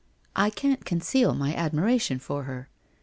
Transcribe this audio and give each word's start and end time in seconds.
'I 0.45 0.49
can't 0.49 0.83
conceal 0.83 1.35
my 1.35 1.53
admiration 1.53 2.15
of 2.15 2.25
her. 2.47 2.69